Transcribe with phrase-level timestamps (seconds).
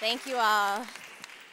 [0.00, 0.86] Thank you all.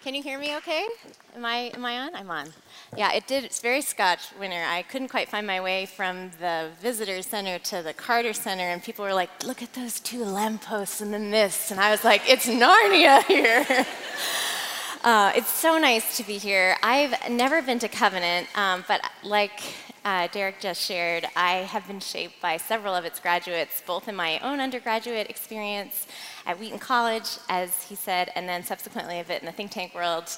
[0.03, 0.88] Can you hear me okay?
[1.35, 2.13] Am I, am I on?
[2.13, 2.53] I'm on.
[2.95, 3.44] Yeah, it did.
[3.44, 4.63] It's very Scotch winter.
[4.63, 8.84] I couldn't quite find my way from the visitor center to the Carter Center, and
[8.84, 11.71] people were like, look at those two lampposts in the mist.
[11.71, 13.66] And I was like, it's Narnia here.
[15.04, 16.77] uh, it's so nice to be here.
[16.84, 19.59] I've never been to Covenant, um, but like
[20.05, 24.16] uh, Derek just shared, I have been shaped by several of its graduates, both in
[24.16, 26.05] my own undergraduate experience
[26.46, 29.95] at Wheaton College, as he said, and then subsequently a bit in the think tank
[29.95, 30.30] world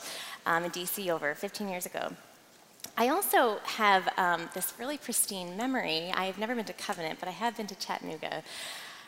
[0.46, 2.14] um, in DC over 15 years ago.
[2.98, 6.12] I also have um, this really pristine memory.
[6.14, 8.44] I've never been to Covenant, but I have been to Chattanooga,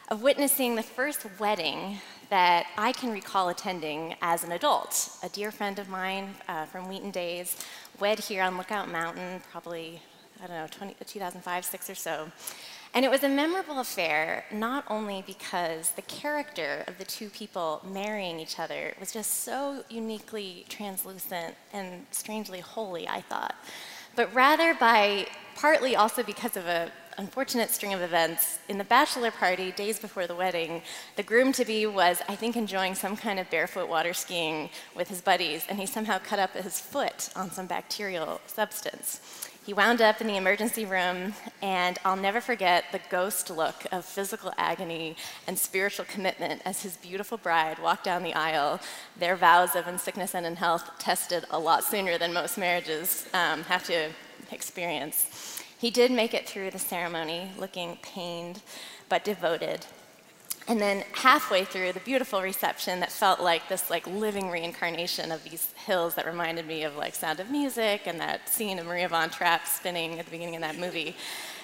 [0.09, 1.99] of witnessing the first wedding
[2.30, 5.09] that I can recall attending as an adult.
[5.23, 7.58] A dear friend of mine uh, from Wheaton days
[8.00, 10.02] wed here on Lookout Mountain, probably
[10.41, 12.31] I don't know, 20, 2005, six or so.
[12.93, 17.81] And it was a memorable affair, not only because the character of the two people
[17.85, 23.55] marrying each other was just so uniquely translucent and strangely holy, I thought,
[24.16, 28.59] but rather by partly also because of a unfortunate string of events.
[28.69, 30.81] In the bachelor party, days before the wedding,
[31.17, 35.09] the groom to be was, I think, enjoying some kind of barefoot water skiing with
[35.09, 39.48] his buddies, and he somehow cut up his foot on some bacterial substance.
[39.70, 44.03] He wound up in the emergency room, and I'll never forget the ghost look of
[44.03, 48.80] physical agony and spiritual commitment as his beautiful bride walked down the aisle,
[49.16, 53.28] their vows of in sickness and in health tested a lot sooner than most marriages
[53.36, 54.09] um, have to
[54.52, 55.61] experience.
[55.78, 58.64] He did make it through the ceremony looking pained
[59.08, 59.86] but devoted
[60.70, 65.44] and then halfway through the beautiful reception that felt like this like living reincarnation of
[65.44, 69.09] these hills that reminded me of like sound of music and that scene of maria
[69.09, 71.16] von trapp spinning at the beginning of that movie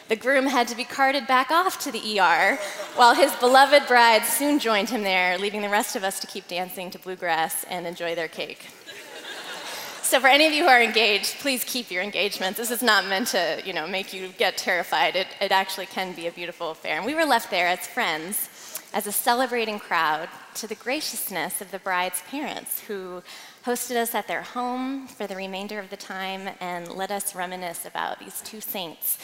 [0.08, 2.58] the groom had to be carted back off to the er
[2.96, 6.48] while his beloved bride soon joined him there leaving the rest of us to keep
[6.48, 8.68] dancing to bluegrass and enjoy their cake.
[10.02, 12.60] So for any of you who are engaged please keep your engagements.
[12.60, 15.16] This is not meant to you know make you get terrified.
[15.16, 16.98] It, it actually can be a beautiful affair.
[16.98, 18.50] And we were left there as friends
[18.96, 23.22] as a celebrating crowd to the graciousness of the bride's parents who
[23.66, 27.86] hosted us at their home for the remainder of the time and let us reminisce
[27.86, 29.18] about these two saints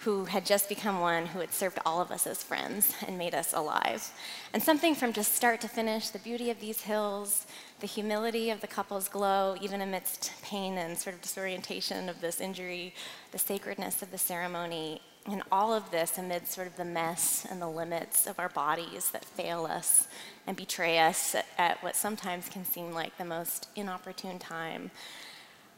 [0.00, 3.34] who had just become one who had served all of us as friends and made
[3.34, 4.12] us alive.
[4.52, 7.48] And something from just start to finish the beauty of these hills,
[7.80, 12.40] the humility of the couple's glow, even amidst pain and sort of disorientation of this
[12.40, 12.94] injury,
[13.32, 17.60] the sacredness of the ceremony, and all of this amid sort of the mess and
[17.60, 20.06] the limits of our bodies that fail us
[20.46, 24.90] and betray us at, at what sometimes can seem like the most inopportune time.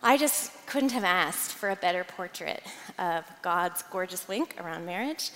[0.02, 2.62] I just couldn't have asked for a better portrait
[2.98, 5.30] of God's gorgeous wink around marriage,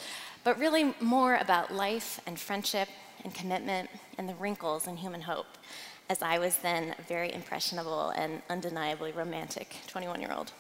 [0.44, 2.88] but really more about life and friendship
[3.24, 5.46] and commitment and the wrinkles in human hope,
[6.08, 10.52] as I was then a very impressionable and undeniably romantic 21 year old.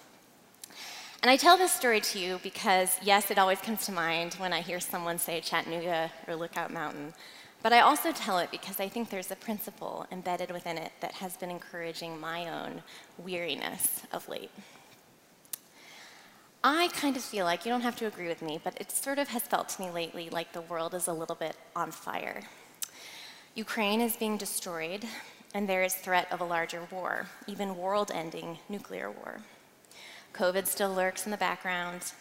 [1.22, 4.52] And I tell this story to you because, yes, it always comes to mind when
[4.52, 7.14] I hear someone say Chattanooga or Lookout Mountain.
[7.62, 11.12] But I also tell it because I think there's a principle embedded within it that
[11.12, 12.82] has been encouraging my own
[13.18, 14.50] weariness of late.
[16.64, 19.18] I kind of feel like, you don't have to agree with me, but it sort
[19.18, 22.42] of has felt to me lately like the world is a little bit on fire.
[23.54, 25.04] Ukraine is being destroyed,
[25.54, 29.40] and there is threat of a larger war, even world ending nuclear war.
[30.32, 32.12] COVID still lurks in the background.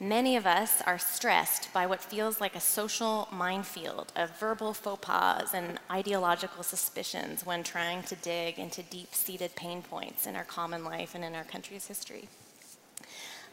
[0.00, 5.04] Many of us are stressed by what feels like a social minefield of verbal faux
[5.04, 10.44] pas and ideological suspicions when trying to dig into deep seated pain points in our
[10.44, 12.28] common life and in our country's history.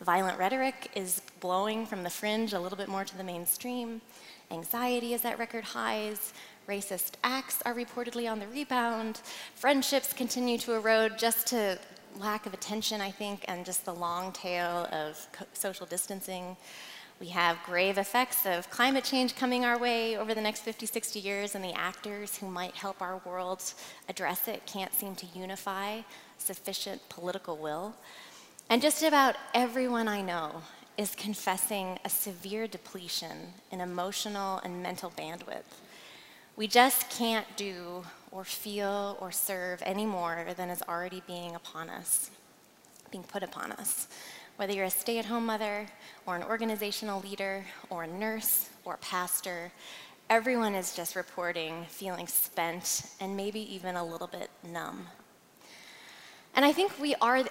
[0.02, 4.02] Violent rhetoric is blowing from the fringe a little bit more to the mainstream.
[4.52, 6.34] Anxiety is at record highs.
[6.68, 9.22] Racist acts are reportedly on the rebound.
[9.53, 11.78] Friendships continue to erode just to
[12.20, 16.58] lack of attention, I think, and just the long tail of social distancing.
[17.20, 21.20] We have grave effects of climate change coming our way over the next 50, 60
[21.20, 23.62] years, and the actors who might help our world
[24.09, 26.02] address it can't seem to unify
[26.38, 27.96] sufficient political will.
[28.70, 30.64] And just about everyone I know
[30.97, 35.64] is confessing a severe depletion in emotional and mental bandwidth.
[36.57, 41.90] We just can't do or feel or serve any more than is already being upon
[41.90, 42.31] us,
[43.11, 44.07] being put upon us.
[44.55, 45.87] Whether you're a stay at home mother,
[46.25, 49.69] or an organizational leader, or a nurse, or a pastor,
[50.29, 55.07] everyone is just reporting feeling spent and maybe even a little bit numb.
[56.55, 57.43] And I think we are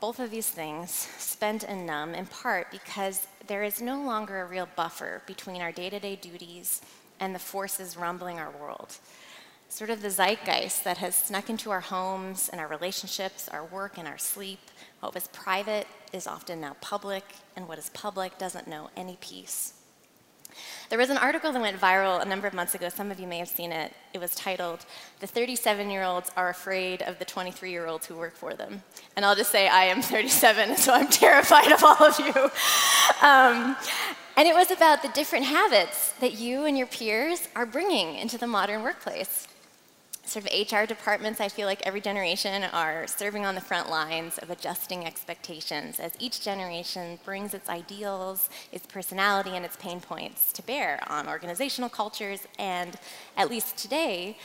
[0.00, 4.46] both of these things, spent and numb, in part because there is no longer a
[4.46, 6.80] real buffer between our day to day duties
[7.20, 8.98] and the forces rumbling our world.
[9.68, 13.98] sort of the zeitgeist that has snuck into our homes and our relationships, our work,
[13.98, 14.60] and our sleep.
[15.00, 17.24] What was private is often now public,
[17.56, 19.75] and what is public doesn't know any peace.
[20.88, 22.88] There was an article that went viral a number of months ago.
[22.88, 23.92] Some of you may have seen it.
[24.14, 24.86] It was titled,
[25.20, 28.82] The 37 year olds are afraid of the 23 year olds who work for them.
[29.16, 32.34] And I'll just say, I am 37, so I'm terrified of all of you.
[33.26, 33.76] Um,
[34.36, 38.36] and it was about the different habits that you and your peers are bringing into
[38.36, 39.48] the modern workplace
[40.28, 44.38] sort of HR departments, I feel like every generation are serving on the front lines
[44.38, 50.52] of adjusting expectations as each generation brings its ideals, its personality, and its pain points
[50.52, 52.96] to bear on organizational cultures and,
[53.36, 54.36] at least today,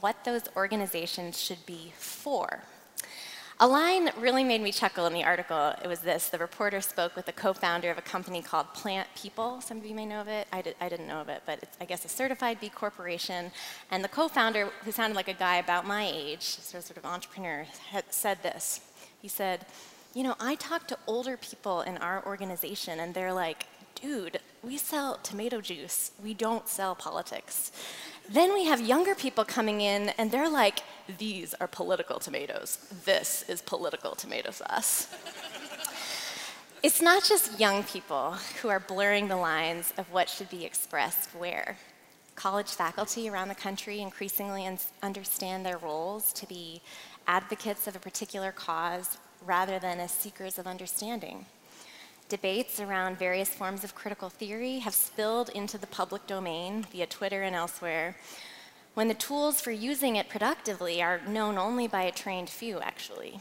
[0.00, 2.62] what those organizations should be for.
[3.60, 5.74] A line really made me chuckle in the article.
[5.82, 9.08] It was this the reporter spoke with the co founder of a company called Plant
[9.16, 9.60] People.
[9.60, 10.46] Some of you may know of it.
[10.52, 13.50] I, did, didn't know of it, but it's, I guess, a certified B Corporation.
[13.90, 16.98] And the co founder, who sounded like a guy about my age, sort of, sort
[16.98, 18.80] of entrepreneur, had said this.
[19.20, 19.66] He said,
[20.14, 23.66] You know, I talk to older people in our organization, and they're like,
[24.00, 27.72] dude, we sell tomato juice, we don't sell politics.
[28.30, 30.80] Then we have younger people coming in, and they're like,
[31.16, 32.76] these are political tomatoes.
[33.06, 35.08] This is political tomato sauce.
[36.82, 41.30] it's not just young people who are blurring the lines of what should be expressed
[41.34, 41.78] where.
[42.34, 44.68] College faculty around the country increasingly
[45.02, 46.82] understand their roles to be
[47.26, 51.46] advocates of a particular cause rather than as seekers of understanding.
[52.28, 57.42] Debates around various forms of critical theory have spilled into the public domain via Twitter
[57.42, 58.16] and elsewhere,
[58.92, 63.40] when the tools for using it productively are known only by a trained few, actually.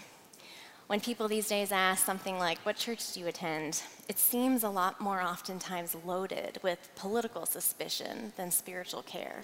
[0.88, 3.82] When people these days ask something like, What church do you attend?
[4.08, 9.44] it seems a lot more oftentimes loaded with political suspicion than spiritual care.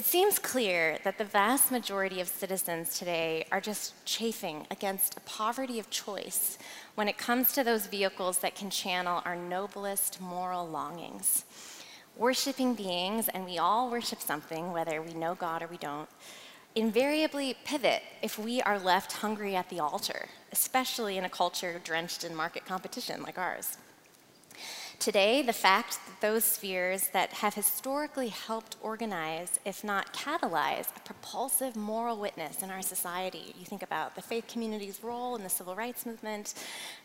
[0.00, 5.20] It seems clear that the vast majority of citizens today are just chafing against a
[5.20, 6.56] poverty of choice
[6.94, 11.44] when it comes to those vehicles that can channel our noblest moral longings.
[12.16, 16.08] Worshipping beings, and we all worship something, whether we know God or we don't,
[16.74, 22.24] invariably pivot if we are left hungry at the altar, especially in a culture drenched
[22.24, 23.76] in market competition like ours.
[25.00, 31.00] Today, the fact that those spheres that have historically helped organize, if not catalyze, a
[31.06, 35.48] propulsive moral witness in our society, you think about the faith community's role in the
[35.48, 36.52] civil rights movement,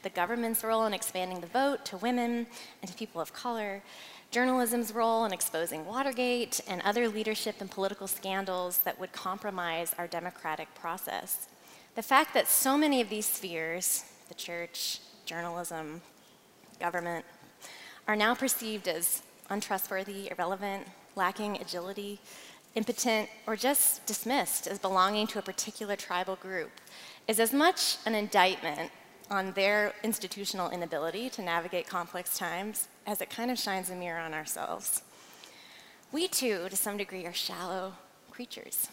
[0.03, 2.47] the government's role in expanding the vote to women
[2.81, 3.81] and to people of color,
[4.29, 10.05] journalism's role in exposing Watergate and other leadership and political scandals that would compromise our
[10.05, 11.47] democratic process.
[11.95, 16.01] The fact that so many of these spheres, the church, journalism,
[16.79, 17.25] government,
[18.07, 22.19] are now perceived as untrustworthy, irrelevant, lacking agility,
[22.75, 26.71] impotent, or just dismissed as belonging to a particular tribal group
[27.27, 28.91] is as much an indictment
[29.31, 34.19] on their institutional inability to navigate complex times as it kind of shines a mirror
[34.19, 35.01] on ourselves.
[36.11, 37.93] We too, to some degree, are shallow
[38.29, 38.89] creatures.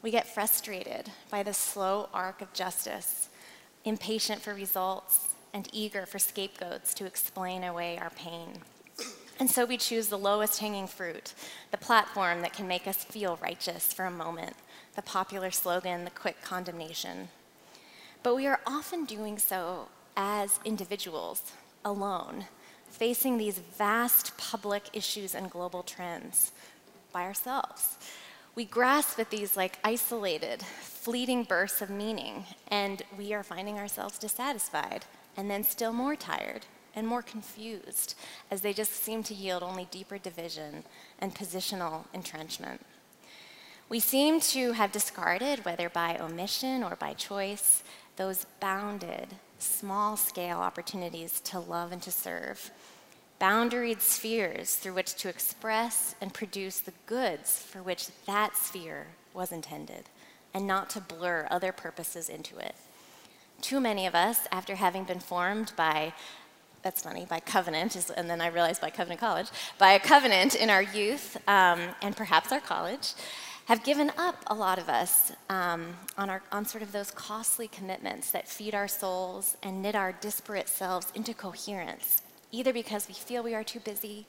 [0.00, 3.28] We get frustrated by the slow arc of justice,
[3.84, 8.58] impatient for results, and eager for scapegoats to explain away our pain.
[9.40, 11.34] And so we choose the lowest hanging fruit,
[11.70, 14.56] the platform that can make us feel righteous for a moment,
[14.96, 17.28] the popular slogan, the quick condemnation.
[18.22, 21.52] But we are often doing so as individuals,
[21.84, 22.46] alone,
[22.90, 26.50] facing these vast public issues and global trends
[27.12, 27.96] by ourselves.
[28.56, 34.18] We grasp at these like isolated, fleeting bursts of meaning, and we are finding ourselves
[34.18, 35.04] dissatisfied
[35.38, 36.66] and then still more tired
[36.96, 38.16] and more confused
[38.50, 40.82] as they just seem to yield only deeper division
[41.20, 42.84] and positional entrenchment.
[43.88, 47.84] We seem to have discarded, whether by omission or by choice,
[48.16, 49.28] those bounded,
[49.60, 52.72] small scale opportunities to love and to serve,
[53.40, 59.52] boundaried spheres through which to express and produce the goods for which that sphere was
[59.52, 60.08] intended,
[60.52, 62.74] and not to blur other purposes into it
[63.60, 66.12] too many of us, after having been formed by,
[66.82, 69.48] that's funny, by covenant, and then I realized by Covenant College,
[69.78, 73.14] by a covenant in our youth um, and perhaps our college,
[73.66, 77.68] have given up a lot of us um, on, our, on sort of those costly
[77.68, 83.14] commitments that feed our souls and knit our disparate selves into coherence, either because we
[83.14, 84.24] feel we are too busy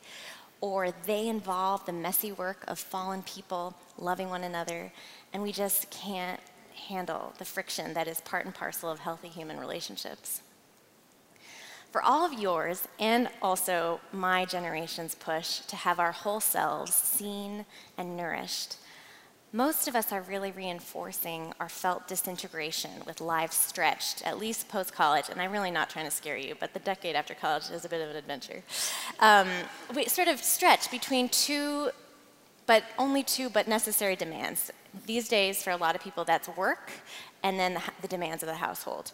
[0.62, 4.92] or they involve the messy work of fallen people loving one another,
[5.32, 6.42] and we just can't
[6.80, 10.42] handle the friction that is part and parcel of healthy human relationships.
[11.92, 17.66] For all of yours, and also my generation's push to have our whole selves seen
[17.98, 18.78] and nourished,
[19.52, 24.94] most of us are really reinforcing our felt disintegration with lives stretched, at least post
[24.94, 25.26] college.
[25.30, 27.90] And I'm really not trying to scare you, but the decade after college is a
[27.90, 28.62] bit of an adventure.
[29.20, 29.48] Um,
[29.96, 31.90] we sort of stretch between two,
[32.68, 34.72] but only two, but necessary demands.
[35.06, 36.92] These days, for a lot of people, that's work
[37.44, 39.12] and then the, the demands of the household.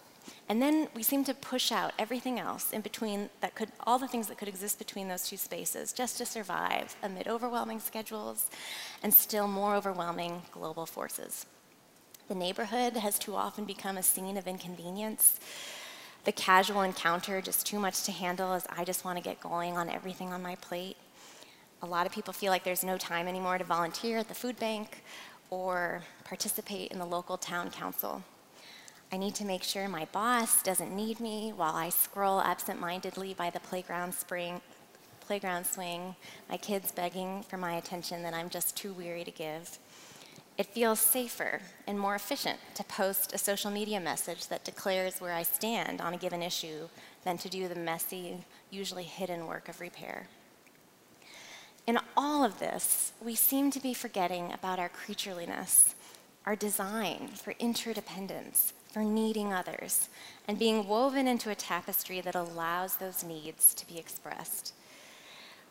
[0.47, 4.07] And then we seem to push out everything else in between that could, all the
[4.07, 8.49] things that could exist between those two spaces just to survive amid overwhelming schedules
[9.03, 11.45] and still more overwhelming global forces.
[12.27, 15.39] The neighborhood has too often become a scene of inconvenience.
[16.25, 19.77] The casual encounter just too much to handle as I just want to get going
[19.77, 20.97] on everything on my plate.
[21.83, 24.57] A lot of people feel like there's no time anymore to volunteer at the food
[24.57, 25.03] bank
[25.49, 28.23] or participate in the local town council.
[29.11, 33.49] I need to make sure my boss doesn't need me while I scroll absent-mindedly by
[33.49, 34.61] the playground spring,
[35.21, 36.15] playground swing,
[36.49, 39.77] my kids begging for my attention that I'm just too weary to give.
[40.57, 45.33] It feels safer and more efficient to post a social media message that declares where
[45.33, 46.87] I stand on a given issue
[47.23, 48.37] than to do the messy,
[48.71, 50.27] usually hidden work of repair.
[51.87, 55.93] In all of this, we seem to be forgetting about our creatureliness,
[56.43, 60.09] our design for interdependence, for needing others,
[60.47, 64.73] and being woven into a tapestry that allows those needs to be expressed.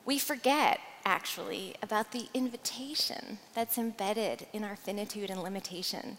[0.04, 6.18] We forget, actually, about the invitation that's embedded in our finitude and limitation,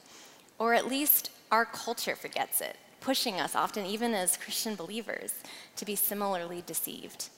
[0.60, 5.36] or at least our culture forgets it, pushing us, often even as Christian believers,
[5.78, 7.30] to be similarly deceived.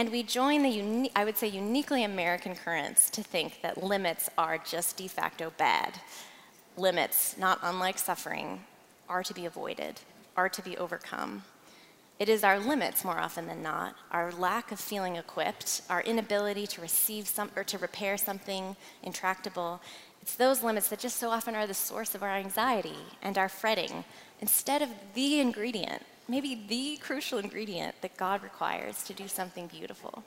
[0.00, 4.30] And we join the, uni- I would say, uniquely American currents to think that limits
[4.38, 6.00] are just de facto bad.
[6.78, 8.64] Limits, not unlike suffering,
[9.10, 10.00] are to be avoided,
[10.38, 11.42] are to be overcome.
[12.18, 16.66] It is our limits more often than not, our lack of feeling equipped, our inability
[16.68, 19.82] to receive some or to repair something intractable.
[20.22, 23.50] It's those limits that just so often are the source of our anxiety and our
[23.50, 24.04] fretting,
[24.40, 30.22] instead of the ingredient, maybe the crucial ingredient that God requires to do something beautiful.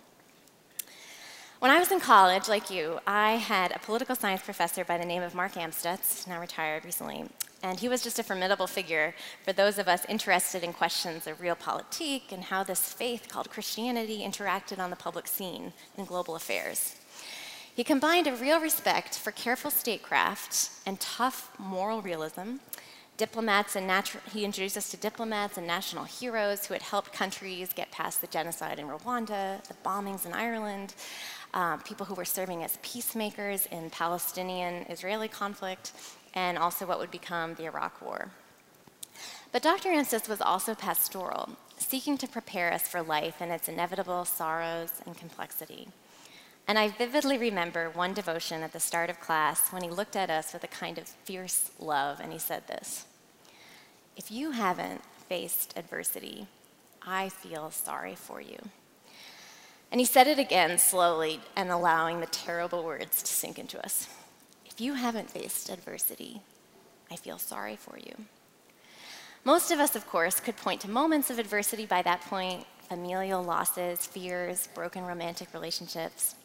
[1.60, 5.06] When I was in college, like you, I had a political science professor by the
[5.06, 7.24] name of Mark Amstutz, now retired recently,
[7.64, 11.40] and he was just a formidable figure for those of us interested in questions of
[11.40, 16.36] real realpolitik and how this faith called Christianity interacted on the public scene in global
[16.36, 16.98] affairs.
[17.74, 22.58] He combined a real respect for careful statecraft and tough moral realism.
[23.24, 23.90] Diplomats and
[24.34, 28.28] he introduced us to diplomats and national heroes who had helped countries get past the
[28.28, 30.94] genocide in Rwanda, the bombings in Ireland,
[31.54, 35.94] uh, people who were serving as peacemakers in Palestinian Israeli conflict,
[36.34, 38.30] and also what would become the Iraq War.
[39.54, 39.92] But Dr.
[39.92, 45.18] Amstutz was also pastoral, seeking to prepare us for life and its inevitable sorrows and
[45.18, 45.88] complexity.
[46.68, 50.30] And I vividly remember one devotion at the start of class when he looked at
[50.30, 53.06] us with a kind of fierce love and he said this
[54.16, 56.48] If you haven't faced adversity,
[57.02, 58.58] I feel sorry for you.
[59.92, 64.08] And he said it again slowly and allowing the terrible words to sink into us.
[64.66, 66.42] If you haven't faced adversity,
[67.12, 68.26] I feel sorry for you.
[69.44, 73.44] Most of us, of course, could point to moments of adversity by that point familial
[73.44, 76.36] losses, fears, broken romantic relationships.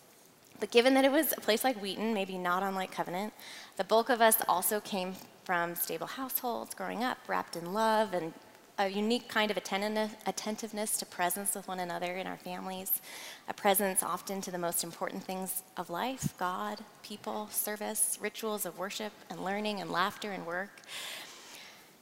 [0.61, 3.33] But given that it was a place like Wheaton, maybe not unlike Covenant,
[3.77, 5.15] the bulk of us also came
[5.49, 8.35] from stable households growing up, wrapped in love and
[8.77, 13.01] a unique kind of attentiveness to presence with one another in our families,
[13.49, 18.79] a presence often to the most important things of life God, people, service, rituals of
[18.79, 20.83] worship and learning and laughter and work.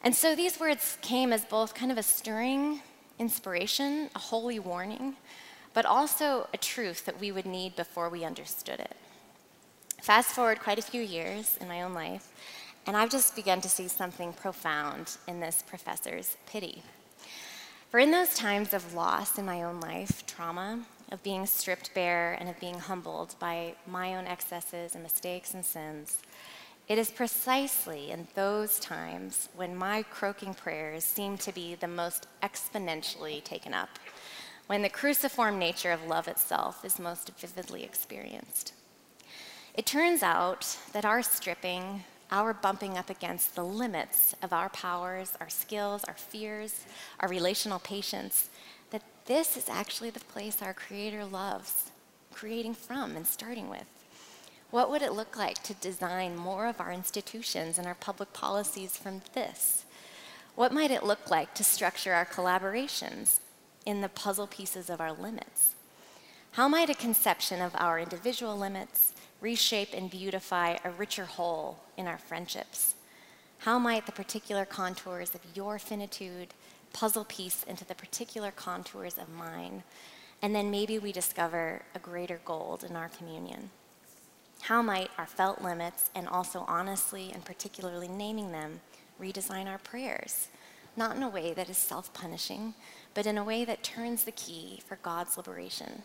[0.03, 2.81] And so these words came as both kind of a stirring
[3.21, 5.15] inspiration, a holy warning,
[5.73, 8.97] but also a truth that we would need before we understood it.
[10.03, 12.33] Fast forward quite a few years in my own life,
[12.87, 16.83] and I've just begun to see something profound in this professor's pity.
[17.91, 22.37] For in those times of loss in my own life, trauma, of being stripped bare
[22.39, 26.19] and of being humbled by my own excesses and mistakes and sins,
[26.89, 32.27] it is precisely in those times when my croaking prayers seem to be the most
[32.43, 33.99] exponentially taken up,
[34.67, 38.73] when the cruciform nature of love itself is most vividly experienced.
[39.75, 45.33] It turns out that our stripping, our bumping up against the limits of our powers,
[45.41, 46.85] our skills, our fears,
[47.21, 48.49] our relational patience,
[48.91, 51.91] that this is actually the place our Creator loves,
[52.33, 53.87] creating from and starting with.
[54.71, 58.97] What would it look like to design more of our institutions and our public policies
[58.97, 59.85] from this?
[60.57, 63.39] What might it look like to structure our collaborations
[63.85, 65.75] in the puzzle pieces of our limits?
[66.53, 72.07] How might a conception of our individual limits reshape and beautify a richer whole in
[72.07, 72.95] our friendships?
[73.59, 76.55] How might the particular contours of your finitude
[76.93, 79.83] puzzle piece into the particular contours of mine?
[80.43, 83.71] And then maybe we discover a greater gold in our communion.
[84.63, 88.81] How might our felt limits, and also honestly and particularly naming them,
[89.21, 90.49] redesign our prayers?
[90.97, 92.75] Not in a way that is self punishing,
[93.15, 96.03] but in a way that turns the key for God's liberation.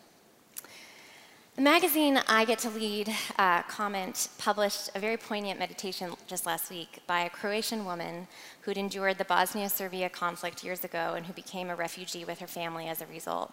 [1.54, 6.70] The magazine I Get to Lead uh, comment published a very poignant meditation just last
[6.70, 8.26] week by a Croatian woman
[8.62, 12.46] who'd endured the Bosnia Serbia conflict years ago and who became a refugee with her
[12.46, 13.52] family as a result.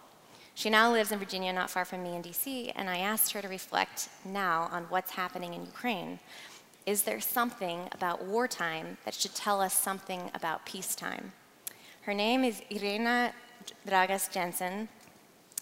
[0.54, 3.42] She now lives in Virginia, not far from me in DC, and I asked her
[3.42, 6.20] to reflect now on what's happening in Ukraine.
[6.86, 11.32] Is there something about wartime that should tell us something about peacetime?
[12.00, 13.34] Her name is Irena
[13.86, 14.88] Dragas Jensen,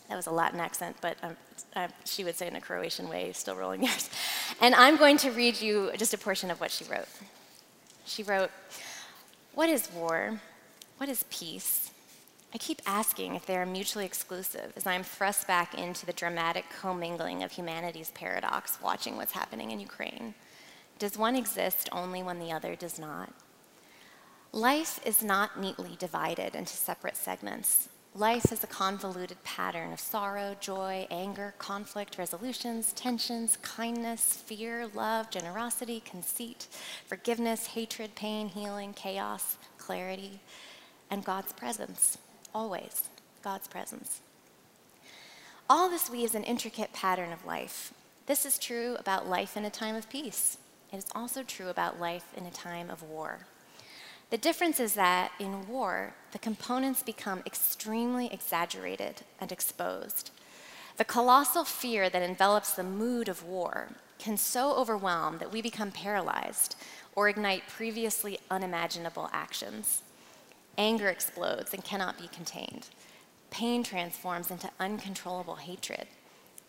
[0.08, 1.36] that was a Latin accent, but um,
[1.76, 4.10] uh, she would say in a Croatian way, still rolling yours.
[4.60, 7.08] And I'm going to read you just a portion of what she wrote.
[8.04, 8.50] She wrote,
[9.54, 10.40] What is war?
[10.98, 11.90] What is peace?
[12.52, 16.64] I keep asking if they are mutually exclusive as I'm thrust back into the dramatic
[16.80, 20.34] commingling of humanity's paradox, watching what's happening in Ukraine.
[20.98, 23.32] Does one exist only when the other does not?
[24.52, 27.90] Life is not neatly divided into separate segments.
[28.18, 35.30] Life is a convoluted pattern of sorrow, joy, anger, conflict, resolutions, tensions, kindness, fear, love,
[35.30, 36.66] generosity, conceit,
[37.06, 40.40] forgiveness, hatred, pain, healing, chaos, clarity,
[41.08, 42.18] and God's presence.
[42.52, 43.08] Always
[43.44, 44.20] God's presence.
[45.70, 47.94] All this weaves an intricate pattern of life.
[48.26, 50.58] This is true about life in a time of peace.
[50.92, 53.46] It is also true about life in a time of war.
[54.30, 60.30] The difference is that in war, the components become extremely exaggerated and exposed.
[60.98, 65.92] The colossal fear that envelops the mood of war can so overwhelm that we become
[65.92, 66.76] paralyzed
[67.14, 70.02] or ignite previously unimaginable actions.
[70.76, 72.88] Anger explodes and cannot be contained.
[73.50, 76.06] Pain transforms into uncontrollable hatred.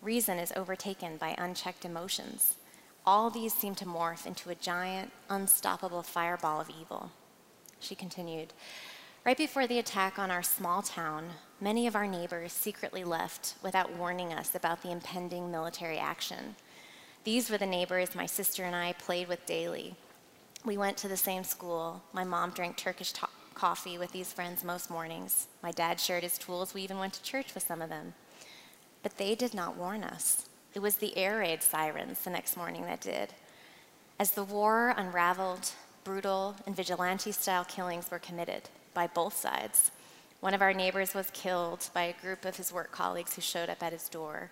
[0.00, 2.54] Reason is overtaken by unchecked emotions.
[3.04, 7.10] All these seem to morph into a giant, unstoppable fireball of evil.
[7.80, 8.52] She continued,
[9.24, 11.28] Right before the attack on our small town,
[11.60, 16.56] many of our neighbors secretly left without warning us about the impending military action.
[17.24, 19.94] These were the neighbors my sister and I played with daily.
[20.64, 22.02] We went to the same school.
[22.12, 25.48] My mom drank Turkish to- coffee with these friends most mornings.
[25.62, 26.72] My dad shared his tools.
[26.72, 28.14] We even went to church with some of them.
[29.02, 30.48] But they did not warn us.
[30.72, 33.34] It was the air raid sirens the next morning that did.
[34.18, 35.72] As the war unraveled,
[36.04, 39.90] brutal and vigilante style killings were committed by both sides.
[40.40, 43.68] One of our neighbors was killed by a group of his work colleagues who showed
[43.68, 44.50] up at his door.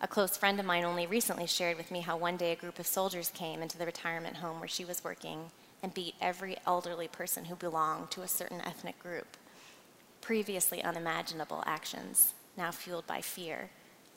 [0.00, 2.78] A close friend of mine only recently shared with me how one day a group
[2.78, 5.50] of soldiers came into the retirement home where she was working
[5.82, 9.36] and beat every elderly person who belonged to a certain ethnic group.
[10.20, 13.70] Previously unimaginable actions, now fueled by fear,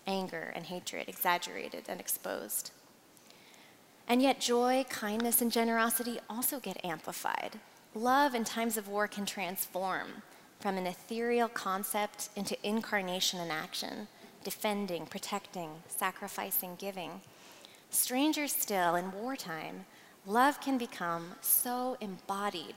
[0.06, 2.72] anger, and hatred, exaggerated and exposed.
[4.08, 7.60] And yet, joy, kindness, and generosity also get amplified.
[7.94, 10.08] Love in times of war can transform
[10.60, 14.08] from an ethereal concept into incarnation and action,
[14.44, 17.22] defending, protecting, sacrificing, giving.
[17.90, 19.86] Stranger still, in wartime,
[20.26, 22.76] love can become so embodied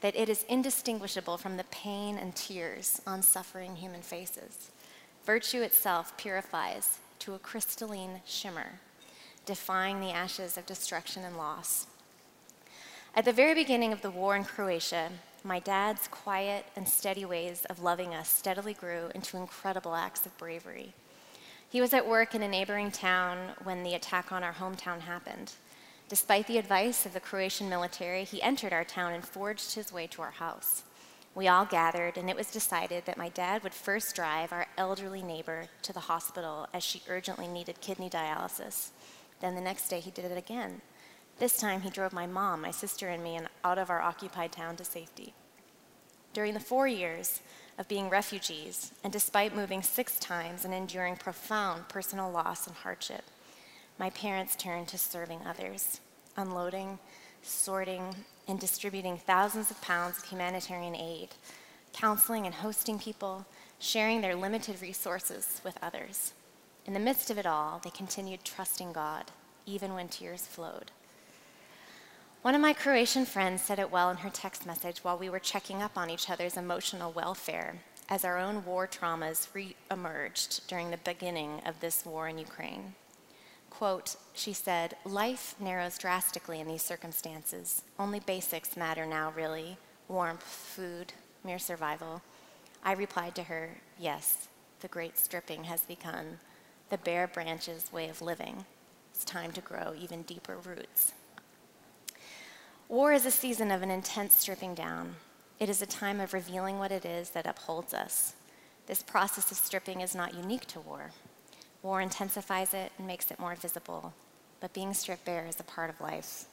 [0.00, 4.70] that it is indistinguishable from the pain and tears on suffering human faces.
[5.24, 8.80] Virtue itself purifies to a crystalline shimmer
[9.46, 11.86] defying the ashes of destruction and loss.
[13.14, 15.10] At the very beginning of the war in Croatia,
[15.44, 20.36] my dad's quiet and steady ways of loving us steadily grew into incredible acts of
[20.38, 20.94] bravery.
[21.68, 25.52] He was at work in a neighboring town when the attack on our hometown happened.
[26.08, 30.06] Despite the advice of the Croatian military, he entered our town and forged his way
[30.08, 30.82] to our house.
[31.34, 35.22] We all gathered, and it was decided that my dad would first drive our elderly
[35.22, 38.90] neighbor to the hospital as she urgently needed kidney dialysis.
[39.42, 40.80] Then the next day he did it again.
[41.38, 44.76] This time he drove my mom, my sister, and me out of our occupied town
[44.76, 45.34] to safety.
[46.32, 47.40] During the four years
[47.76, 53.24] of being refugees, and despite moving six times and enduring profound personal loss and hardship,
[53.98, 56.00] my parents turned to serving others,
[56.36, 57.00] unloading,
[57.42, 58.14] sorting,
[58.46, 61.30] and distributing thousands of pounds of humanitarian aid,
[61.92, 63.44] counseling and hosting people,
[63.80, 66.32] sharing their limited resources with others.
[66.86, 69.26] In the midst of it all, they continued trusting God,
[69.66, 70.90] even when tears flowed.
[72.42, 75.38] One of my Croatian friends said it well in her text message while we were
[75.38, 77.76] checking up on each other's emotional welfare
[78.08, 82.94] as our own war traumas re emerged during the beginning of this war in Ukraine.
[83.70, 87.82] Quote, she said, Life narrows drastically in these circumstances.
[87.98, 91.12] Only basics matter now, really warmth, food,
[91.44, 92.22] mere survival.
[92.84, 94.48] I replied to her, Yes,
[94.80, 96.38] the great stripping has begun.
[96.92, 98.66] The bare branches' way of living.
[99.14, 101.12] It's time to grow even deeper roots.
[102.86, 105.14] War is a season of an intense stripping down.
[105.58, 108.34] It is a time of revealing what it is that upholds us.
[108.88, 111.12] This process of stripping is not unique to war.
[111.82, 114.12] War intensifies it and makes it more visible,
[114.60, 116.44] but being stripped bare is a part of life,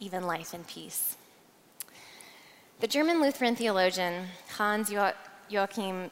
[0.00, 1.14] even life in peace.
[2.80, 4.90] The German Lutheran theologian Hans
[5.48, 6.10] Joachim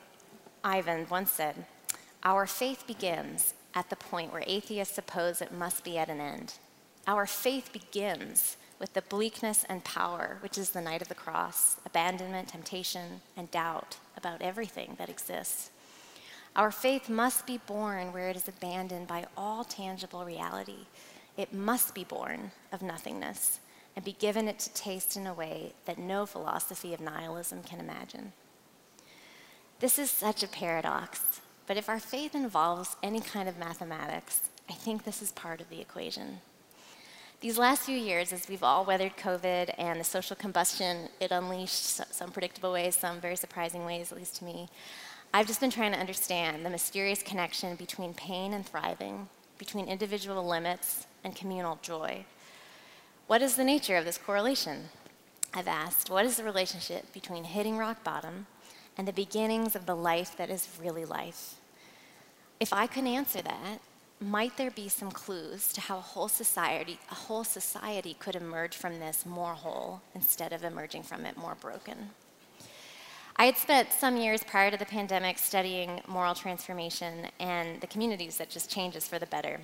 [0.62, 1.66] Iwand once said,
[2.22, 6.54] Our faith begins at the point where atheists suppose it must be at an end.
[7.06, 11.76] Our faith begins with the bleakness and power, which is the night of the cross,
[11.84, 15.70] abandonment, temptation, and doubt about everything that exists.
[16.56, 20.86] Our faith must be born where it is abandoned by all tangible reality.
[21.36, 23.60] It must be born of nothingness
[23.94, 27.78] and be given it to taste in a way that no philosophy of nihilism can
[27.78, 28.32] imagine.
[29.80, 34.72] This is such a paradox, but if our faith involves any kind of mathematics, I
[34.72, 36.40] think this is part of the equation.
[37.40, 42.14] These last few years, as we've all weathered COVID and the social combustion it unleashed,
[42.14, 44.68] some predictable ways, some very surprising ways, at least to me,
[45.34, 50.46] I've just been trying to understand the mysterious connection between pain and thriving, between individual
[50.46, 52.24] limits and communal joy.
[53.26, 54.84] What is the nature of this correlation?
[55.52, 58.46] I've asked, what is the relationship between hitting rock bottom
[58.96, 61.56] and the beginnings of the life that is really life?
[62.58, 63.80] If I could answer that,
[64.18, 68.74] might there be some clues to how a whole society, a whole society could emerge
[68.74, 72.10] from this more whole instead of emerging from it more broken?
[73.38, 78.38] I had spent some years prior to the pandemic studying moral transformation and the communities
[78.38, 79.60] that just changes for the better.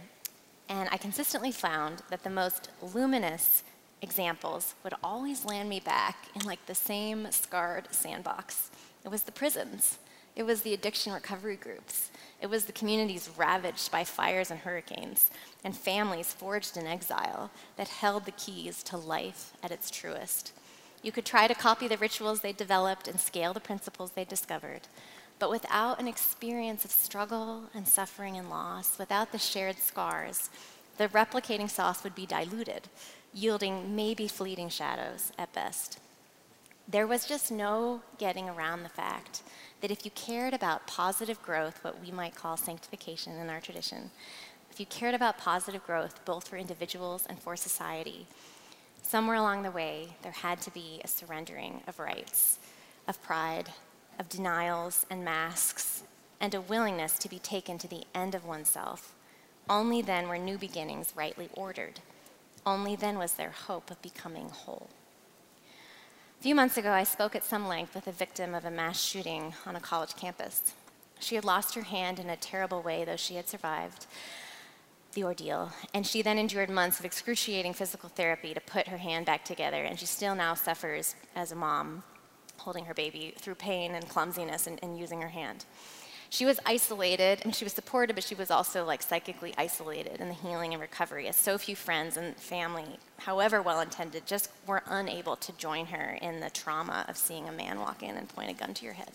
[0.68, 3.62] And I consistently found that the most luminous
[4.02, 8.70] examples would always land me back in like the same scarred sandbox.
[9.04, 9.98] It was the prisons.
[10.34, 12.10] It was the addiction recovery groups.
[12.40, 15.30] It was the communities ravaged by fires and hurricanes,
[15.62, 20.52] and families forged in exile that held the keys to life at its truest.
[21.02, 24.82] You could try to copy the rituals they developed and scale the principles they discovered.
[25.38, 30.48] But without an experience of struggle and suffering and loss, without the shared scars,
[30.96, 32.88] the replicating sauce would be diluted,
[33.34, 35.98] yielding maybe fleeting shadows at best.
[36.88, 39.42] There was just no getting around the fact
[39.80, 44.10] that if you cared about positive growth, what we might call sanctification in our tradition,
[44.70, 48.26] if you cared about positive growth both for individuals and for society,
[49.02, 52.58] somewhere along the way, there had to be a surrendering of rights,
[53.06, 53.70] of pride,
[54.18, 56.02] of denials and masks,
[56.40, 59.14] and a willingness to be taken to the end of oneself.
[59.68, 62.00] Only then were new beginnings rightly ordered.
[62.66, 64.88] Only then was there hope of becoming whole.
[66.42, 69.00] A few months ago, I spoke at some length with a victim of a mass
[69.00, 70.74] shooting on a college campus.
[71.20, 74.06] She had lost her hand in a terrible way, though she had survived
[75.12, 75.70] the ordeal.
[75.94, 79.84] And she then endured months of excruciating physical therapy to put her hand back together.
[79.84, 82.02] And she still now suffers as a mom
[82.56, 85.64] holding her baby through pain and clumsiness and, and using her hand.
[86.32, 90.28] She was isolated, and she was supported, but she was also like psychically isolated in
[90.28, 94.82] the healing and recovery, as so few friends and family, however well intended, just were
[94.86, 98.50] unable to join her in the trauma of seeing a man walk in and point
[98.50, 99.10] a gun to your head.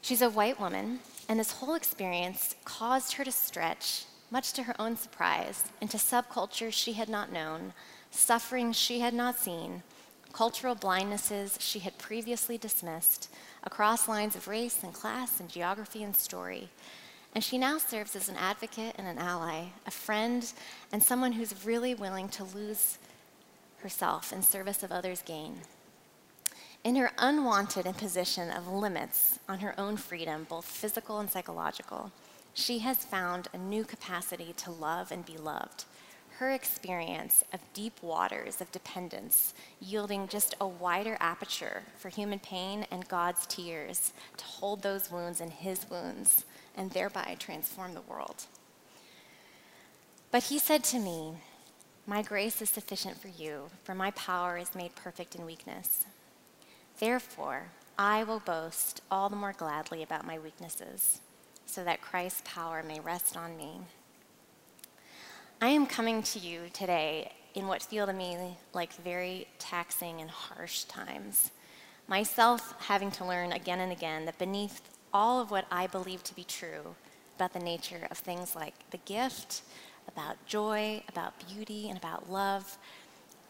[0.00, 4.80] She's a white woman, and this whole experience caused her to stretch much to her
[4.80, 7.74] own surprise, into subcultures she had not known,
[8.10, 9.82] suffering she had not seen,
[10.32, 13.28] cultural blindnesses she had previously dismissed,
[13.68, 16.70] across lines of race and class and geography and story.
[17.34, 20.50] And she now serves as an advocate and an ally, a friend,
[20.90, 22.96] and someone who's really willing to lose
[23.82, 25.60] herself in service of others' gain.
[26.82, 32.10] In her unwanted imposition of limits on her own freedom, both physical and psychological,
[32.54, 35.84] she has found a new capacity to love and be loved.
[36.38, 42.86] Her experience of deep waters of dependence, yielding just a wider aperture for human pain
[42.92, 46.44] and God's tears to hold those wounds in His wounds
[46.76, 48.44] and thereby transform the world.
[50.30, 51.38] But He said to me,
[52.06, 56.04] My grace is sufficient for you, for my power is made perfect in weakness.
[57.00, 61.20] Therefore, I will boast all the more gladly about my weaknesses
[61.66, 63.80] so that Christ's power may rest on me.
[65.60, 70.30] I am coming to you today in what feel to me like very taxing and
[70.30, 71.50] harsh times.
[72.06, 74.80] Myself having to learn again and again that beneath
[75.12, 76.94] all of what I believe to be true
[77.34, 79.62] about the nature of things like the gift
[80.06, 82.78] about joy, about beauty, and about love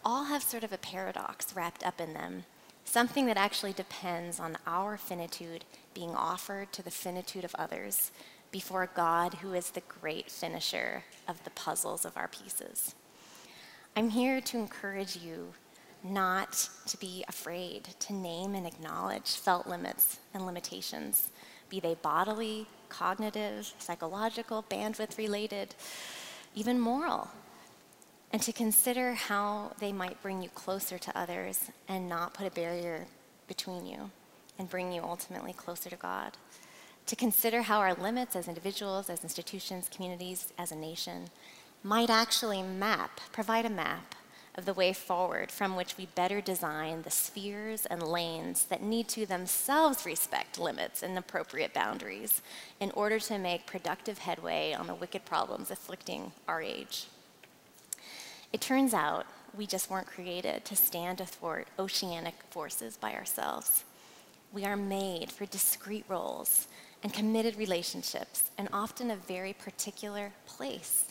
[0.03, 2.45] all have sort of a paradox wrapped up in them,
[2.87, 8.13] something that actually depends on our finitude being offered to the finitude of others
[8.51, 12.95] before God, who is the great finisher of the puzzles of our pieces.
[13.97, 15.53] I'm here to encourage you
[16.05, 21.31] not to be afraid to name and acknowledge felt limits and limitations,
[21.69, 25.75] be they bodily, cognitive, psychological, bandwidth related,
[26.55, 27.29] even moral,
[28.33, 32.51] and to consider how they might bring you closer to others and not put a
[32.51, 33.07] barrier
[33.47, 34.11] between you
[34.59, 36.37] and bring you ultimately closer to God.
[37.09, 41.31] To consider how our limits as individuals, as institutions, communities, as a nation
[41.83, 44.15] might actually map, provide a map
[44.57, 49.09] of the way forward from which we better design the spheres and lanes that need
[49.09, 52.43] to themselves respect limits and appropriate boundaries
[52.79, 57.07] in order to make productive headway on the wicked problems afflicting our age.
[58.53, 59.25] It turns out
[59.57, 63.85] we just weren't created to stand athwart oceanic forces by ourselves.
[64.53, 66.69] We are made for discrete roles
[67.03, 71.09] and committed relationships, and often a very particular place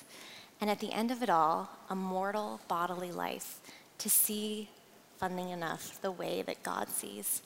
[0.60, 3.60] and at the end of it all, a mortal bodily life
[4.00, 4.70] to see,
[5.18, 7.42] funnily enough, the way that God sees,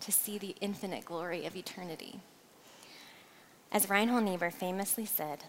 [0.00, 2.20] to see the infinite glory of eternity.
[3.72, 5.44] As Reinhold Niebuhr famously said,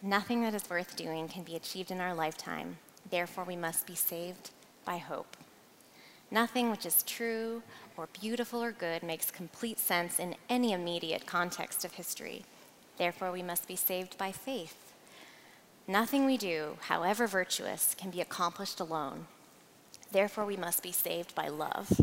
[0.00, 2.78] nothing that is worth doing can be achieved in our lifetime,
[3.10, 4.50] therefore, we must be saved
[4.84, 5.36] by hope.
[6.32, 7.62] Nothing which is true
[7.94, 12.46] or beautiful or good makes complete sense in any immediate context of history.
[12.96, 14.94] Therefore, we must be saved by faith.
[15.86, 19.26] Nothing we do, however virtuous, can be accomplished alone.
[20.10, 22.00] Therefore, we must be saved by love.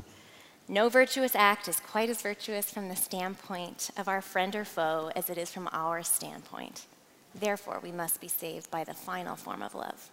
[0.67, 5.11] No virtuous act is quite as virtuous from the standpoint of our friend or foe
[5.15, 6.85] as it is from our standpoint.
[7.33, 10.11] Therefore, we must be saved by the final form of love,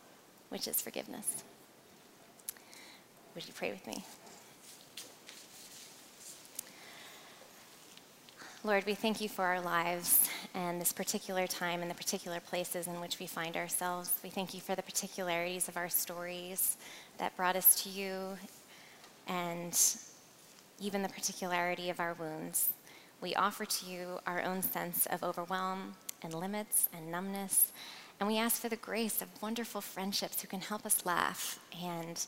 [0.48, 1.44] which is forgiveness.
[3.36, 4.02] Would you pray with me?
[8.64, 12.86] Lord, we thank you for our lives and this particular time and the particular places
[12.86, 14.18] in which we find ourselves.
[14.24, 16.78] We thank you for the particularities of our stories
[17.18, 18.38] that brought us to you
[19.28, 19.78] and
[20.80, 22.72] even the particularity of our wounds.
[23.20, 27.70] We offer to you our own sense of overwhelm and limits and numbness,
[28.18, 32.26] and we ask for the grace of wonderful friendships who can help us laugh and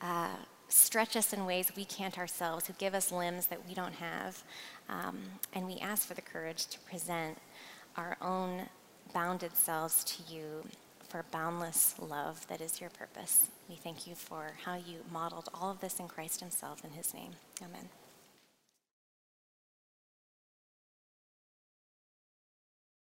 [0.00, 0.36] uh,
[0.68, 4.42] stretch us in ways we can't ourselves, who give us limbs that we don't have.
[4.88, 5.18] Um,
[5.52, 7.38] and we ask for the courage to present
[7.96, 8.62] our own
[9.12, 10.64] bounded selves to you
[11.08, 13.48] for boundless love that is your purpose.
[13.68, 17.14] We thank you for how you modeled all of this in Christ Himself in His
[17.14, 17.30] name.
[17.62, 17.88] Amen.